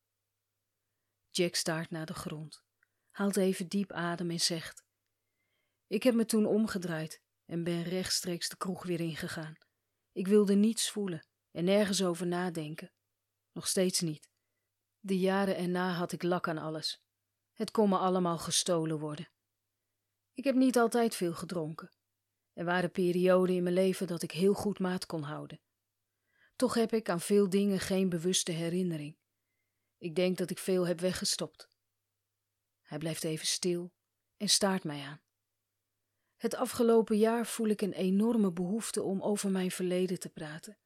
Jack 1.30 1.56
staart 1.56 1.90
naar 1.90 2.06
de 2.06 2.14
grond, 2.14 2.64
haalt 3.10 3.38
even 3.38 3.68
diep 3.68 3.92
adem 3.92 4.32
en 4.32 4.40
zegt: 4.40 4.84
Ik 5.88 6.04
heb 6.04 6.14
me 6.14 6.26
toen 6.26 6.46
omgedraaid 6.46 7.22
en 7.46 7.64
ben 7.64 7.84
rechtstreeks 7.84 8.50
de 8.50 8.58
kroeg 8.58 8.84
weer 8.84 9.00
ingegaan. 9.00 9.56
Ik 10.12 10.28
wilde 10.28 10.56
niets 10.56 10.90
voelen 10.90 11.28
en 11.52 11.64
nergens 11.64 12.04
over 12.04 12.28
nadenken. 12.28 12.94
Nog 13.52 13.68
steeds 13.68 14.00
niet. 14.00 14.30
De 15.00 15.20
jaren 15.20 15.58
erna 15.58 15.94
had 15.94 16.12
ik 16.12 16.24
lak 16.24 16.48
aan 16.48 16.58
alles. 16.58 17.02
Het 17.54 17.72
kon 17.72 17.90
me 17.90 17.98
allemaal 17.98 18.38
gestolen 18.38 19.00
worden. 19.00 19.32
Ik 20.34 20.44
heb 20.44 20.56
niet 20.56 20.78
altijd 20.78 21.16
veel 21.16 21.34
gedronken. 21.34 21.95
Er 22.56 22.66
waren 22.66 22.92
perioden 22.92 23.56
in 23.56 23.64
mijn 23.64 23.76
leven 23.76 24.08
dat 24.08 24.24
ik 24.24 24.32
heel 24.32 24.54
goed 24.54 24.80
maat 24.80 25.06
kon 25.06 25.22
houden. 25.22 25.60
Toch 26.56 26.74
heb 26.74 26.94
ik 26.94 27.10
aan 27.10 27.22
veel 27.22 27.50
dingen 27.50 27.80
geen 27.80 28.10
bewuste 28.10 28.52
herinnering. 28.52 29.18
Ik 29.98 30.16
denk 30.16 30.38
dat 30.38 30.50
ik 30.50 30.60
veel 30.60 30.88
heb 30.88 31.00
weggestopt. 31.00 31.70
Hij 32.82 32.98
blijft 32.98 33.24
even 33.24 33.48
stil 33.48 33.94
en 34.38 34.50
staart 34.50 34.84
mij 34.84 35.02
aan. 35.02 35.22
Het 36.36 36.56
afgelopen 36.56 37.18
jaar 37.18 37.46
voel 37.46 37.68
ik 37.68 37.82
een 37.82 37.94
enorme 37.94 38.52
behoefte 38.52 39.02
om 39.02 39.22
over 39.22 39.52
mijn 39.52 39.72
verleden 39.72 40.20
te 40.20 40.30
praten. 40.30 40.78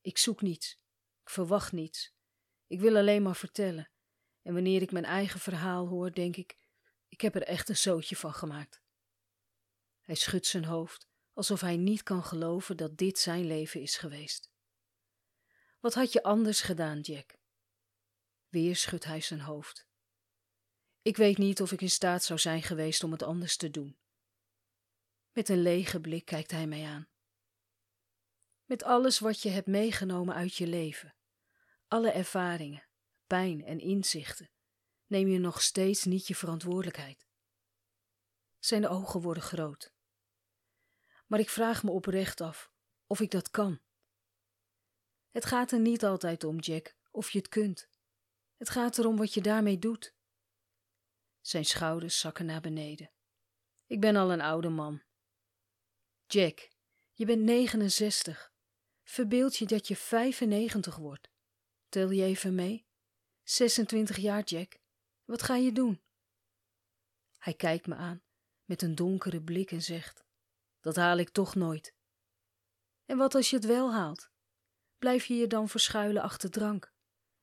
Ik 0.00 0.18
zoek 0.18 0.42
niets, 0.42 0.80
ik 1.22 1.30
verwacht 1.30 1.72
niets. 1.72 2.14
Ik 2.66 2.80
wil 2.80 2.96
alleen 2.96 3.22
maar 3.22 3.36
vertellen. 3.36 3.90
En 4.42 4.54
wanneer 4.54 4.82
ik 4.82 4.92
mijn 4.92 5.04
eigen 5.04 5.40
verhaal 5.40 5.88
hoor, 5.88 6.12
denk 6.12 6.36
ik: 6.36 6.58
ik 7.08 7.20
heb 7.20 7.34
er 7.34 7.42
echt 7.42 7.68
een 7.68 7.76
zootje 7.76 8.16
van 8.16 8.32
gemaakt. 8.32 8.84
Hij 10.06 10.14
schudt 10.14 10.46
zijn 10.46 10.64
hoofd, 10.64 11.08
alsof 11.32 11.60
hij 11.60 11.76
niet 11.76 12.02
kan 12.02 12.24
geloven 12.24 12.76
dat 12.76 12.96
dit 12.96 13.18
zijn 13.18 13.46
leven 13.46 13.80
is 13.80 13.96
geweest. 13.96 14.50
Wat 15.80 15.94
had 15.94 16.12
je 16.12 16.22
anders 16.22 16.60
gedaan, 16.60 17.00
Jack? 17.00 17.36
Weer 18.48 18.76
schudt 18.76 19.04
hij 19.04 19.20
zijn 19.20 19.40
hoofd. 19.40 19.86
Ik 21.02 21.16
weet 21.16 21.38
niet 21.38 21.60
of 21.60 21.72
ik 21.72 21.80
in 21.80 21.90
staat 21.90 22.24
zou 22.24 22.38
zijn 22.38 22.62
geweest 22.62 23.04
om 23.04 23.12
het 23.12 23.22
anders 23.22 23.56
te 23.56 23.70
doen. 23.70 23.98
Met 25.32 25.48
een 25.48 25.62
lege 25.62 26.00
blik 26.00 26.24
kijkt 26.24 26.50
hij 26.50 26.66
mij 26.66 26.84
aan. 26.84 27.08
Met 28.64 28.82
alles 28.82 29.18
wat 29.18 29.42
je 29.42 29.48
hebt 29.48 29.66
meegenomen 29.66 30.34
uit 30.34 30.56
je 30.56 30.66
leven, 30.66 31.14
alle 31.88 32.10
ervaringen, 32.10 32.88
pijn 33.26 33.64
en 33.64 33.78
inzichten, 33.78 34.50
neem 35.06 35.28
je 35.28 35.38
nog 35.38 35.62
steeds 35.62 36.04
niet 36.04 36.26
je 36.26 36.34
verantwoordelijkheid. 36.34 37.26
Zijn 38.58 38.88
ogen 38.88 39.20
worden 39.20 39.42
groot. 39.42 39.95
Maar 41.26 41.38
ik 41.38 41.48
vraag 41.48 41.82
me 41.82 41.90
oprecht 41.90 42.40
af 42.40 42.70
of 43.06 43.20
ik 43.20 43.30
dat 43.30 43.50
kan. 43.50 43.80
Het 45.30 45.44
gaat 45.44 45.72
er 45.72 45.80
niet 45.80 46.04
altijd 46.04 46.44
om, 46.44 46.58
Jack, 46.58 46.96
of 47.10 47.30
je 47.30 47.38
het 47.38 47.48
kunt. 47.48 47.88
Het 48.56 48.70
gaat 48.70 48.98
erom 48.98 49.16
wat 49.16 49.34
je 49.34 49.40
daarmee 49.40 49.78
doet. 49.78 50.14
Zijn 51.40 51.64
schouders 51.64 52.18
zakken 52.18 52.46
naar 52.46 52.60
beneden. 52.60 53.10
Ik 53.86 54.00
ben 54.00 54.16
al 54.16 54.32
een 54.32 54.40
oude 54.40 54.68
man. 54.68 55.02
Jack, 56.26 56.70
je 57.12 57.26
bent 57.26 57.42
69. 57.42 58.52
Verbeeld 59.02 59.56
je 59.56 59.66
dat 59.66 59.88
je 59.88 59.96
95 59.96 60.96
wordt. 60.96 61.30
Tel 61.88 62.10
je 62.10 62.24
even 62.24 62.54
mee? 62.54 62.86
26 63.42 64.16
jaar, 64.16 64.42
Jack. 64.42 64.78
Wat 65.24 65.42
ga 65.42 65.56
je 65.56 65.72
doen? 65.72 66.02
Hij 67.38 67.54
kijkt 67.54 67.86
me 67.86 67.94
aan 67.94 68.22
met 68.64 68.82
een 68.82 68.94
donkere 68.94 69.42
blik 69.42 69.70
en 69.70 69.82
zegt: 69.82 70.25
Dat 70.86 70.96
haal 70.96 71.16
ik 71.16 71.30
toch 71.30 71.54
nooit. 71.54 71.94
En 73.04 73.16
wat 73.16 73.34
als 73.34 73.50
je 73.50 73.56
het 73.56 73.64
wel 73.64 73.92
haalt? 73.92 74.30
Blijf 74.98 75.24
je 75.24 75.34
je 75.34 75.46
dan 75.46 75.68
verschuilen 75.68 76.22
achter 76.22 76.50
drank, 76.50 76.92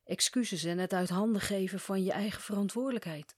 excuses 0.03 0.63
en 0.63 0.77
het 0.77 0.93
uit 0.93 1.09
handen 1.09 1.41
geven 1.41 1.79
van 1.79 2.03
je 2.03 2.12
eigen 2.12 2.41
verantwoordelijkheid? 2.41 3.35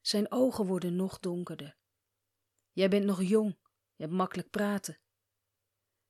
Zijn 0.00 0.32
ogen 0.32 0.66
worden 0.66 0.96
nog 0.96 1.18
donkerder. 1.18 1.76
Jij 2.72 2.88
bent 2.88 3.04
nog 3.04 3.22
jong, 3.22 3.58
je 3.94 4.02
hebt 4.02 4.12
makkelijk 4.14 4.50
praten. 4.50 4.98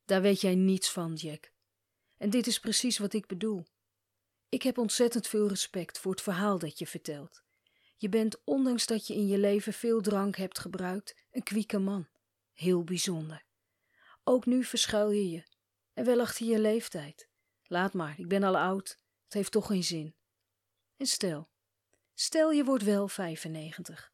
Daar 0.05 0.23
weet 0.23 0.41
jij 0.41 0.55
niets 0.55 0.91
van, 0.91 1.15
Jack. 1.15 1.53
En 2.17 2.31
dit 2.31 2.47
is 2.47 2.61
precies 2.61 2.99
wat 2.99 3.13
ik 3.13 3.27
bedoel. 3.27 3.67
Ik 4.49 4.63
heb 4.63 4.79
ontzettend 4.79 5.27
veel 5.27 5.49
respect 5.49 5.99
voor 5.99 6.13
het 6.13 6.23
verhaal 6.23 6.59
dat 6.59 6.79
je 6.79 6.87
vertelt. 6.87 7.43
Je 7.97 8.09
bent, 8.09 8.45
ondanks 8.45 8.87
dat 8.87 9.07
je 9.07 9.15
in 9.15 9.27
je 9.27 9.39
leven 9.39 9.73
veel 9.73 10.01
drank 10.01 10.37
hebt 10.37 10.59
gebruikt, 10.59 11.15
een 11.31 11.43
kwieke 11.43 11.79
man. 11.79 12.13
Heel 12.55 12.85
bijzonder. 12.85 13.45
Ook 14.25 14.47
nu 14.47 14.65
verschuil 14.65 15.11
je 15.11 15.31
je. 15.31 15.45
En 15.93 16.05
wel 16.05 16.21
achter 16.21 16.47
je 16.47 16.59
leeftijd. 16.59 17.29
Laat 17.63 17.93
maar, 17.93 18.19
ik 18.19 18.29
ben 18.29 18.43
al 18.43 18.59
oud. 18.59 18.99
Het 19.25 19.33
heeft 19.33 19.53
toch 19.53 19.67
geen 19.67 19.85
zin. 19.85 20.15
En 20.97 21.07
stel, 21.07 21.49
stel 22.15 22.51
je 22.51 22.65
wordt 22.65 22.85
wel 22.85 23.09
95. 23.09 24.13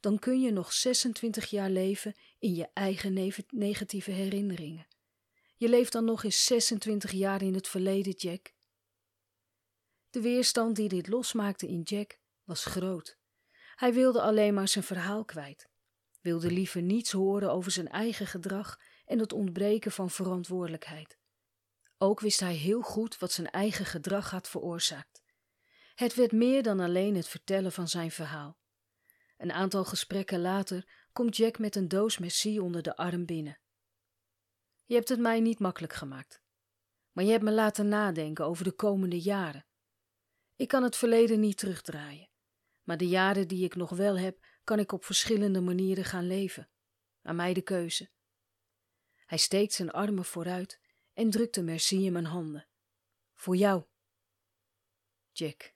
Dan 0.00 0.18
kun 0.18 0.40
je 0.40 0.50
nog 0.50 0.72
26 0.72 1.50
jaar 1.50 1.70
leven 1.70 2.14
in 2.38 2.54
je 2.54 2.68
eigen 2.72 3.32
negatieve 3.48 4.10
herinneringen. 4.10 4.86
Je 5.56 5.68
leeft 5.68 5.92
dan 5.92 6.04
nog 6.04 6.24
eens 6.24 6.44
26 6.44 7.10
jaar 7.10 7.42
in 7.42 7.54
het 7.54 7.68
verleden, 7.68 8.12
Jack. 8.12 8.52
De 10.10 10.20
weerstand 10.20 10.76
die 10.76 10.88
dit 10.88 11.08
losmaakte 11.08 11.68
in 11.68 11.82
Jack 11.82 12.18
was 12.44 12.64
groot. 12.64 13.18
Hij 13.74 13.92
wilde 13.92 14.20
alleen 14.22 14.54
maar 14.54 14.68
zijn 14.68 14.84
verhaal 14.84 15.24
kwijt, 15.24 15.69
wilde 16.20 16.50
liever 16.50 16.82
niets 16.82 17.12
horen 17.12 17.52
over 17.52 17.70
zijn 17.70 17.88
eigen 17.88 18.26
gedrag 18.26 18.78
en 19.04 19.18
het 19.18 19.32
ontbreken 19.32 19.92
van 19.92 20.10
verantwoordelijkheid. 20.10 21.18
Ook 21.98 22.20
wist 22.20 22.40
hij 22.40 22.54
heel 22.54 22.80
goed 22.80 23.18
wat 23.18 23.32
zijn 23.32 23.50
eigen 23.50 23.84
gedrag 23.84 24.30
had 24.30 24.48
veroorzaakt. 24.48 25.22
Het 25.94 26.14
werd 26.14 26.32
meer 26.32 26.62
dan 26.62 26.80
alleen 26.80 27.16
het 27.16 27.28
vertellen 27.28 27.72
van 27.72 27.88
zijn 27.88 28.10
verhaal. 28.10 28.58
Een 29.36 29.52
aantal 29.52 29.84
gesprekken 29.84 30.40
later 30.40 31.08
komt 31.12 31.36
Jack 31.36 31.58
met 31.58 31.76
een 31.76 31.88
doos 31.88 32.18
merci 32.18 32.60
onder 32.60 32.82
de 32.82 32.96
arm 32.96 33.24
binnen. 33.24 33.58
Je 34.84 34.94
hebt 34.94 35.08
het 35.08 35.20
mij 35.20 35.40
niet 35.40 35.58
makkelijk 35.58 35.92
gemaakt, 35.92 36.42
maar 37.12 37.24
je 37.24 37.30
hebt 37.30 37.44
me 37.44 37.52
laten 37.52 37.88
nadenken 37.88 38.44
over 38.44 38.64
de 38.64 38.72
komende 38.72 39.20
jaren. 39.20 39.66
Ik 40.56 40.68
kan 40.68 40.82
het 40.82 40.96
verleden 40.96 41.40
niet 41.40 41.58
terugdraaien, 41.58 42.30
maar 42.82 42.96
de 42.96 43.08
jaren 43.08 43.48
die 43.48 43.64
ik 43.64 43.74
nog 43.74 43.90
wel 43.90 44.18
heb, 44.18 44.46
kan 44.70 44.78
ik 44.78 44.92
op 44.92 45.04
verschillende 45.04 45.60
manieren 45.60 46.04
gaan 46.04 46.26
leven. 46.26 46.68
Aan 47.22 47.36
mij 47.36 47.54
de 47.54 47.62
keuze. 47.62 48.10
Hij 49.26 49.38
steekt 49.38 49.72
zijn 49.72 49.90
armen 49.90 50.24
vooruit 50.24 50.80
en 51.12 51.30
drukt 51.30 51.54
de 51.54 51.62
merci 51.62 52.04
in 52.04 52.12
mijn 52.12 52.24
handen. 52.24 52.66
Voor 53.34 53.56
jou. 53.56 53.84
Jack, 55.32 55.74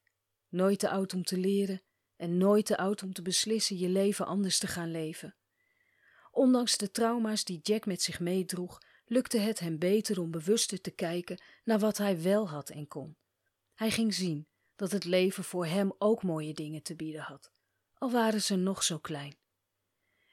nooit 0.49 0.79
te 0.79 0.91
oud 0.91 1.15
om 1.15 1.23
te 1.23 1.39
leren 1.39 1.83
en 2.17 2.39
nooit 2.39 2.67
te 2.67 2.77
oud 2.77 3.03
om 3.03 3.13
te 3.13 3.23
beslissen 3.23 3.79
je 3.79 3.89
leven 3.89 4.27
anders 4.27 4.59
te 4.59 4.67
gaan 4.67 4.91
leven. 4.91 5.37
Ondanks 6.31 6.77
de 6.77 6.91
trauma's 6.91 7.45
die 7.45 7.61
Jack 7.63 7.87
met 7.87 8.03
zich 8.03 8.21
meedroeg, 8.21 8.81
lukte 9.05 9.39
het 9.39 9.59
hem 9.59 9.79
beter 9.79 10.21
om 10.21 10.31
bewuster 10.31 10.81
te 10.81 10.91
kijken 10.91 11.43
naar 11.65 11.79
wat 11.79 11.97
hij 11.97 12.23
wel 12.23 12.49
had 12.49 12.71
en 12.71 12.89
kon. 12.89 13.17
Hij 13.75 13.91
ging 13.91 14.15
zien 14.15 14.49
dat 14.77 14.91
het 14.91 15.05
leven 15.05 15.45
voor 15.45 15.67
hem 15.67 15.93
ook 15.99 16.23
mooie 16.23 16.55
dingen 16.55 16.83
te 16.83 16.97
bieden 16.97 17.23
had, 17.23 17.54
al 18.05 18.11
waren 18.11 18.43
ze 18.43 18.57
nog 18.57 18.83
zo 18.83 18.99
klein. 18.99 19.37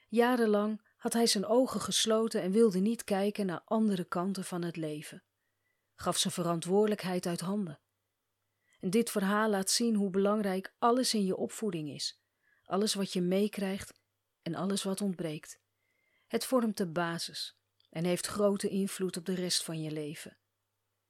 Jarenlang 0.07 0.81
had 0.97 1.13
hij 1.13 1.27
zijn 1.27 1.45
ogen 1.45 1.81
gesloten 1.81 2.41
en 2.41 2.51
wilde 2.51 2.79
niet 2.79 3.03
kijken 3.03 3.45
naar 3.45 3.61
andere 3.65 4.03
kanten 4.03 4.43
van 4.43 4.61
het 4.61 4.75
leven. 4.75 5.23
gaf 5.95 6.17
zijn 6.17 6.33
verantwoordelijkheid 6.33 7.25
uit 7.25 7.39
handen. 7.39 7.79
En 8.79 8.89
dit 8.89 9.09
verhaal 9.09 9.49
laat 9.49 9.69
zien 9.69 9.95
hoe 9.95 10.09
belangrijk 10.09 10.73
alles 10.79 11.13
in 11.13 11.25
je 11.25 11.35
opvoeding 11.35 11.89
is, 11.89 12.21
alles 12.63 12.93
wat 12.93 13.13
je 13.13 13.21
meekrijgt 13.21 13.93
en 14.41 14.55
alles 14.55 14.83
wat 14.83 15.01
ontbreekt. 15.01 15.59
Het 16.27 16.45
vormt 16.45 16.77
de 16.77 16.87
basis 16.87 17.57
en 17.89 18.05
heeft 18.05 18.27
grote 18.27 18.69
invloed 18.69 19.17
op 19.17 19.25
de 19.25 19.33
rest 19.35 19.63
van 19.63 19.81
je 19.81 19.91
leven. 19.91 20.37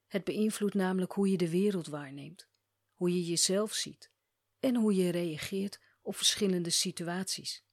Het 0.08 0.24
beïnvloedt 0.24 0.74
namelijk 0.74 1.12
hoe 1.12 1.30
je 1.30 1.38
de 1.38 1.50
wereld 1.50 1.88
waarneemt, 1.88 2.48
hoe 2.94 3.14
je 3.14 3.26
jezelf 3.26 3.74
ziet 3.74 4.12
en 4.60 4.76
hoe 4.76 4.96
je 4.96 5.12
reageert 5.12 5.80
op 6.02 6.16
verschillende 6.16 6.70
situaties. 6.70 7.64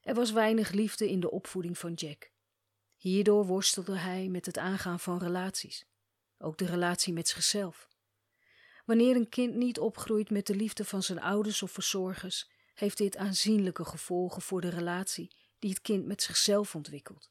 Er 0.00 0.14
was 0.14 0.32
weinig 0.32 0.70
liefde 0.70 1.10
in 1.10 1.20
de 1.20 1.30
opvoeding 1.30 1.78
van 1.78 1.92
Jack. 1.92 2.30
Hierdoor 2.96 3.46
worstelde 3.46 3.96
hij 3.96 4.28
met 4.28 4.46
het 4.46 4.58
aangaan 4.58 5.00
van 5.00 5.18
relaties, 5.18 5.84
ook 6.38 6.58
de 6.58 6.66
relatie 6.66 7.12
met 7.12 7.28
zichzelf. 7.28 7.88
Wanneer 8.84 9.16
een 9.16 9.28
kind 9.28 9.54
niet 9.54 9.78
opgroeit 9.78 10.30
met 10.30 10.46
de 10.46 10.54
liefde 10.54 10.84
van 10.84 11.02
zijn 11.02 11.20
ouders 11.20 11.62
of 11.62 11.70
verzorgers, 11.70 12.50
heeft 12.74 12.98
dit 12.98 13.16
aanzienlijke 13.16 13.84
gevolgen 13.84 14.42
voor 14.42 14.60
de 14.60 14.68
relatie 14.68 15.30
die 15.58 15.70
het 15.70 15.80
kind 15.80 16.06
met 16.06 16.22
zichzelf 16.22 16.74
ontwikkelt. 16.74 17.28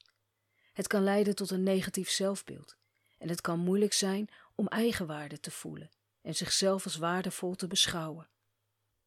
Het 0.74 0.88
kan 0.88 1.04
leiden 1.04 1.36
tot 1.36 1.52
een 1.52 1.64
negatief 1.64 2.10
zelfbeeld 2.10 2.75
en 3.18 3.30
het 3.30 3.42
kan 3.42 3.60
moeilijk 3.60 3.94
zijn 3.94 4.30
om 4.56 4.68
eigenwaarde 4.68 5.40
te 5.40 5.52
voelen 5.52 5.92
en 6.22 6.36
zichzelf 6.36 6.84
als 6.84 6.96
waardevol 6.96 7.56
te 7.56 7.68
beschouwen. 7.68 8.30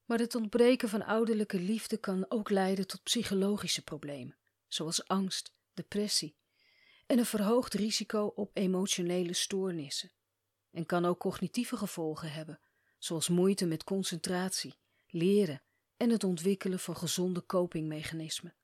Maar 0.08 0.18
het 0.18 0.34
ontbreken 0.34 0.88
van 0.88 1.04
ouderlijke 1.04 1.60
liefde 1.60 1.96
kan 1.96 2.26
ook 2.28 2.50
leiden 2.50 2.86
tot 2.86 3.02
psychologische 3.02 3.82
problemen, 3.82 4.36
zoals 4.68 5.08
angst, 5.08 5.52
depressie 5.74 6.36
en 7.06 7.18
een 7.18 7.26
verhoogd 7.26 7.74
risico 7.74 8.32
op 8.34 8.50
emotionele 8.54 9.32
stoornissen. 9.32 10.12
En 10.70 10.86
kan 10.86 11.04
ook 11.04 11.18
cognitieve 11.18 11.76
gevolgen 11.76 12.32
hebben, 12.32 12.60
zoals 12.98 13.28
moeite 13.28 13.66
met 13.66 13.84
concentratie, 13.84 14.78
leren 15.06 15.62
en 15.96 16.10
het 16.10 16.24
ontwikkelen 16.24 16.78
van 16.78 16.96
gezonde 16.96 17.46
copingmechanismen. 17.46 18.56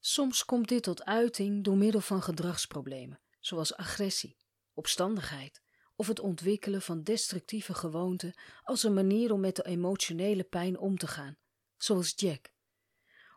Soms 0.00 0.44
komt 0.44 0.68
dit 0.68 0.82
tot 0.82 1.04
uiting 1.04 1.64
door 1.64 1.76
middel 1.76 2.00
van 2.00 2.22
gedragsproblemen, 2.22 3.20
zoals 3.40 3.76
agressie, 3.76 4.36
opstandigheid 4.72 5.63
of 5.96 6.06
het 6.06 6.20
ontwikkelen 6.20 6.82
van 6.82 7.02
destructieve 7.02 7.74
gewoonten 7.74 8.34
als 8.62 8.82
een 8.82 8.94
manier 8.94 9.32
om 9.32 9.40
met 9.40 9.56
de 9.56 9.64
emotionele 9.64 10.44
pijn 10.44 10.78
om 10.78 10.96
te 10.96 11.06
gaan, 11.06 11.36
zoals 11.76 12.12
Jack. 12.16 12.52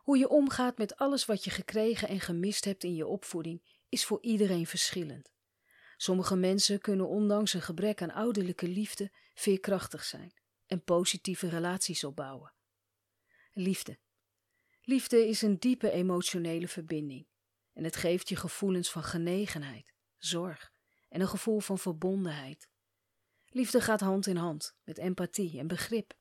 Hoe 0.02 0.18
je 0.18 0.28
omgaat 0.28 0.78
met 0.78 0.96
alles 0.96 1.24
wat 1.24 1.44
je 1.44 1.50
gekregen 1.50 2.08
en 2.08 2.20
gemist 2.20 2.64
hebt 2.64 2.84
in 2.84 2.94
je 2.94 3.06
opvoeding 3.06 3.62
is 3.88 4.04
voor 4.04 4.22
iedereen 4.22 4.66
verschillend. 4.66 5.32
Sommige 5.96 6.36
mensen 6.36 6.80
kunnen 6.80 7.08
ondanks 7.08 7.54
een 7.54 7.62
gebrek 7.62 8.02
aan 8.02 8.10
ouderlijke 8.10 8.68
liefde 8.68 9.12
veerkrachtig 9.34 10.04
zijn 10.04 10.32
en 10.66 10.82
positieve 10.82 11.48
relaties 11.48 12.04
opbouwen. 12.04 12.52
Liefde. 13.52 13.98
Liefde 14.82 15.28
is 15.28 15.42
een 15.42 15.58
diepe 15.58 15.90
emotionele 15.90 16.68
verbinding 16.68 17.26
en 17.72 17.84
het 17.84 17.96
geeft 17.96 18.28
je 18.28 18.36
gevoelens 18.36 18.90
van 18.90 19.02
genegenheid, 19.02 19.92
zorg 20.16 20.72
en 21.08 21.20
een 21.20 21.28
gevoel 21.28 21.60
van 21.60 21.78
verbondenheid. 21.78 22.68
Liefde 23.46 23.80
gaat 23.80 24.00
hand 24.00 24.26
in 24.26 24.36
hand 24.36 24.76
met 24.84 24.98
empathie 24.98 25.58
en 25.58 25.66
begrip, 25.66 26.14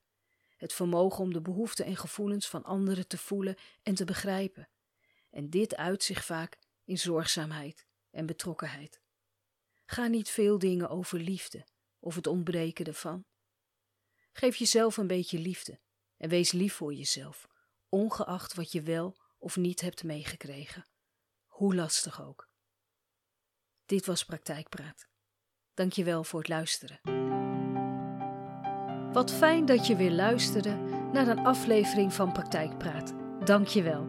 het 0.58 0.74
vermogen 0.74 1.24
om 1.24 1.34
de 1.34 1.42
behoeften 1.42 1.86
en 1.86 1.96
gevoelens 1.96 2.48
van 2.48 2.64
anderen 2.64 3.08
te 3.08 3.18
voelen 3.18 3.56
en 3.84 3.96
te 3.96 4.06
begrijpen. 4.06 4.70
En 5.30 5.50
dit 5.50 5.76
uit 5.76 6.04
zich 6.04 6.26
vaak 6.26 6.58
in 6.84 6.98
zorgzaamheid 6.98 7.86
en 8.12 8.26
betrokkenheid. 8.26 9.02
Ga 9.86 10.08
niet 10.08 10.30
veel 10.30 10.60
dingen 10.60 10.90
over 10.90 11.20
liefde 11.20 11.68
of 12.00 12.16
het 12.16 12.28
ontbreken 12.28 12.86
ervan. 12.86 13.26
Geef 14.34 14.56
jezelf 14.56 14.98
een 14.98 15.08
beetje 15.08 15.40
liefde 15.40 15.80
en 16.18 16.30
wees 16.30 16.52
lief 16.52 16.74
voor 16.74 16.94
jezelf, 16.94 17.48
ongeacht 17.90 18.54
wat 18.54 18.72
je 18.72 18.82
wel 18.82 19.18
of 19.38 19.56
niet 19.56 19.82
hebt 19.82 20.04
meegekregen, 20.04 20.88
hoe 21.46 21.76
lastig 21.76 22.22
ook. 22.22 22.47
Dit 23.88 24.06
was 24.06 24.26
Praktijkpraat. 24.26 25.08
Dank 25.74 25.92
je 25.92 26.04
wel 26.04 26.24
voor 26.24 26.40
het 26.40 26.50
luisteren. 26.50 27.00
Wat 29.14 29.32
fijn 29.32 29.66
dat 29.66 29.88
je 29.88 29.96
weer 29.96 30.12
luisterde 30.12 30.76
naar 31.14 31.28
een 31.28 31.46
aflevering 31.46 32.14
van 32.14 32.32
Praktijkpraat. 32.32 33.14
Dank 33.46 33.68
je 33.68 33.84
wel. 33.84 34.08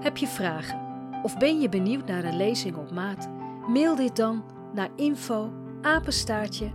Heb 0.00 0.16
je 0.16 0.26
vragen 0.26 0.80
of 1.22 1.38
ben 1.38 1.60
je 1.60 1.68
benieuwd 1.68 2.06
naar 2.06 2.24
een 2.24 2.36
lezing 2.36 2.76
op 2.76 2.90
maat? 2.90 3.28
Mail 3.68 3.96
dit 3.96 4.16
dan 4.16 4.44
naar 4.74 4.90
info 4.96 5.52
apenstaartje 5.82 6.72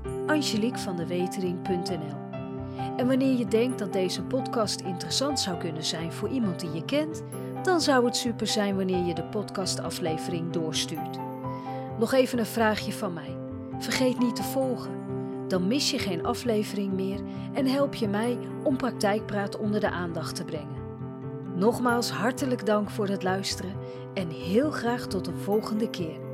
En 2.98 3.08
wanneer 3.08 3.38
je 3.38 3.48
denkt 3.48 3.80
dat 3.80 3.94
deze 3.94 4.24
podcast 4.24 4.82
interessant 4.82 5.40
zou 5.40 5.58
kunnen 5.58 5.84
zijn 5.84 6.14
voor 6.14 6.30
iemand 6.30 6.60
die 6.60 6.72
je 6.72 6.86
kent, 6.86 7.24
dan 7.64 7.82
zou 7.82 8.06
het 8.06 8.16
super 8.16 8.48
zijn 8.48 8.76
wanneer 8.76 9.06
je 9.06 9.14
de 9.14 9.24
podcastaflevering 9.24 10.52
doorstuurt. 10.52 11.25
Nog 12.00 12.14
even 12.14 12.40
een 12.40 12.46
vraagje 12.46 12.94
van 12.94 13.14
mij. 13.14 13.38
Vergeet 13.80 14.20
niet 14.20 14.36
te 14.36 14.44
volgen. 14.44 15.04
Dan 15.48 15.68
mis 15.68 15.92
je 15.92 16.00
geen 16.00 16.26
aflevering 16.26 16.94
meer 16.94 17.20
en 17.54 17.68
help 17.68 17.94
je 17.96 18.08
mij 18.08 18.38
om 18.64 18.78
praktijkpraat 18.78 19.58
onder 19.58 19.80
de 19.80 19.90
aandacht 19.90 20.36
te 20.36 20.44
brengen. 20.44 20.84
Nogmaals 21.56 22.10
hartelijk 22.12 22.66
dank 22.66 22.90
voor 22.90 23.08
het 23.08 23.24
luisteren 23.24 23.76
en 24.14 24.30
heel 24.30 24.72
graag 24.72 25.08
tot 25.08 25.28
een 25.28 25.38
volgende 25.38 25.90
keer. 25.90 26.25